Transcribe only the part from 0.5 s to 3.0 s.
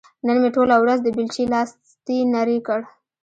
ټوله ورځ د بېلچې لاستي نري کړ.